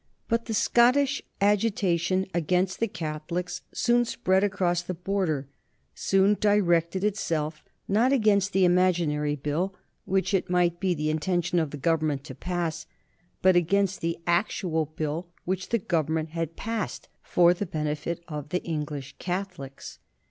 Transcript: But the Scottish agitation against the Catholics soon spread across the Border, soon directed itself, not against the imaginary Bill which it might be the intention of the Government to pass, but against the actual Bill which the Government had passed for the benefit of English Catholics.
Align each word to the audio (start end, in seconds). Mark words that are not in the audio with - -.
But 0.27 0.45
the 0.45 0.55
Scottish 0.55 1.21
agitation 1.39 2.25
against 2.33 2.79
the 2.79 2.87
Catholics 2.87 3.61
soon 3.71 4.03
spread 4.03 4.43
across 4.43 4.81
the 4.81 4.95
Border, 4.95 5.47
soon 5.93 6.37
directed 6.39 7.03
itself, 7.03 7.63
not 7.87 8.11
against 8.11 8.51
the 8.51 8.65
imaginary 8.65 9.35
Bill 9.35 9.75
which 10.05 10.33
it 10.33 10.49
might 10.49 10.79
be 10.79 10.95
the 10.95 11.11
intention 11.11 11.59
of 11.59 11.69
the 11.69 11.77
Government 11.77 12.23
to 12.23 12.33
pass, 12.33 12.87
but 13.43 13.55
against 13.55 14.01
the 14.01 14.17
actual 14.25 14.87
Bill 14.87 15.27
which 15.45 15.69
the 15.69 15.77
Government 15.77 16.29
had 16.29 16.55
passed 16.55 17.07
for 17.21 17.53
the 17.53 17.67
benefit 17.67 18.23
of 18.27 18.51
English 18.63 19.13
Catholics. 19.19 19.99